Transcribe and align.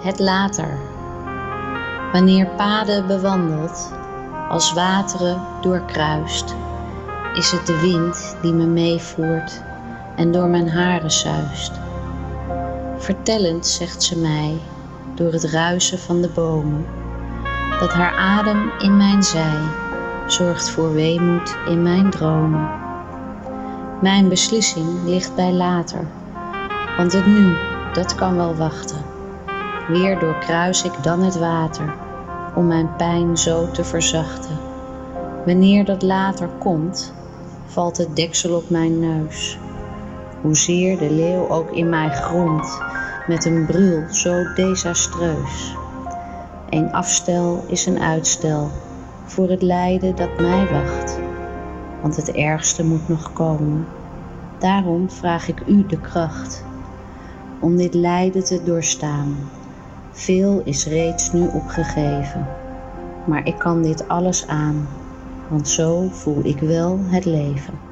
Het 0.00 0.18
later. 0.18 0.78
Wanneer 2.12 2.46
paden 2.46 3.06
bewandeld, 3.06 3.92
als 4.48 4.72
wateren 4.72 5.40
doorkruist, 5.60 6.54
is 7.34 7.50
het 7.50 7.66
de 7.66 7.80
wind 7.80 8.36
die 8.42 8.52
me 8.52 8.66
meevoert 8.66 9.62
en 10.16 10.32
door 10.32 10.46
mijn 10.46 10.68
haren 10.68 11.10
zuist. 11.10 11.72
Vertellend 12.96 13.66
zegt 13.66 14.02
ze 14.02 14.18
mij, 14.18 14.58
door 15.14 15.32
het 15.32 15.44
ruisen 15.44 15.98
van 15.98 16.20
de 16.20 16.28
bomen, 16.28 16.86
dat 17.80 17.92
haar 17.92 18.12
adem 18.12 18.70
in 18.78 18.96
mijn 18.96 19.22
zij 19.22 19.58
zorgt 20.26 20.70
voor 20.70 20.92
weemoed 20.92 21.56
in 21.66 21.82
mijn 21.82 22.10
dromen. 22.10 22.70
Mijn 24.00 24.28
beslissing 24.28 25.04
ligt 25.04 25.34
bij 25.34 25.52
later, 25.52 26.06
want 26.96 27.12
het 27.12 27.26
nu, 27.26 27.56
dat 27.92 28.14
kan 28.14 28.36
wel 28.36 28.54
wachten. 28.54 29.18
Weer 29.90 30.18
doorkruis 30.18 30.84
ik 30.84 31.02
dan 31.02 31.22
het 31.22 31.38
water, 31.38 31.94
om 32.54 32.66
mijn 32.66 32.96
pijn 32.96 33.36
zo 33.36 33.70
te 33.70 33.84
verzachten. 33.84 34.58
Wanneer 35.46 35.84
dat 35.84 36.02
later 36.02 36.48
komt, 36.58 37.14
valt 37.66 37.96
het 37.96 38.16
deksel 38.16 38.56
op 38.56 38.70
mijn 38.70 38.98
neus. 38.98 39.58
Hoezeer 40.40 40.98
de 40.98 41.10
leeuw 41.10 41.48
ook 41.48 41.70
in 41.70 41.88
mij 41.88 42.10
gromt, 42.10 42.82
met 43.26 43.44
een 43.44 43.66
brul 43.66 44.02
zo 44.08 44.52
desastreus. 44.54 45.74
Een 46.68 46.92
afstel 46.92 47.64
is 47.66 47.86
een 47.86 48.00
uitstel 48.00 48.70
voor 49.24 49.50
het 49.50 49.62
lijden 49.62 50.16
dat 50.16 50.40
mij 50.40 50.68
wacht, 50.70 51.20
want 52.02 52.16
het 52.16 52.32
ergste 52.32 52.84
moet 52.84 53.08
nog 53.08 53.32
komen. 53.32 53.86
Daarom 54.58 55.10
vraag 55.10 55.48
ik 55.48 55.62
u 55.66 55.86
de 55.86 56.00
kracht 56.00 56.64
om 57.60 57.76
dit 57.76 57.94
lijden 57.94 58.44
te 58.44 58.62
doorstaan. 58.64 59.36
Veel 60.12 60.60
is 60.64 60.86
reeds 60.86 61.32
nu 61.32 61.46
opgegeven, 61.46 62.46
maar 63.26 63.46
ik 63.46 63.58
kan 63.58 63.82
dit 63.82 64.08
alles 64.08 64.46
aan, 64.46 64.88
want 65.50 65.68
zo 65.68 66.08
voel 66.08 66.44
ik 66.44 66.58
wel 66.58 66.98
het 66.98 67.24
leven. 67.24 67.89